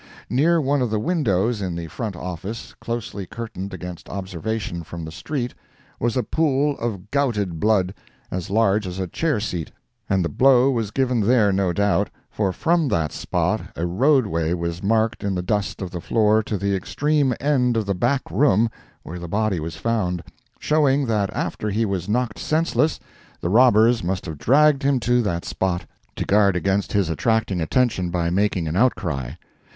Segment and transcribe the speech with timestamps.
[0.31, 5.11] Near one of the windows in the front office closely curtained against observation from the
[5.11, 7.93] street—was a pool of gouted blood,
[8.31, 9.69] as large as a chair seat;
[10.09, 14.81] and the blow was given there, no doubt, for from that spot a roadway was
[14.81, 18.69] marked in the dust of the floor to the extreme end of the back room
[19.03, 20.23] where the body was found,
[20.57, 22.99] showing that after he was knocked senseless,
[23.39, 28.09] the robbers must have dragged him to that spot, to guard against his attracting attention
[28.09, 29.33] by making an outcry.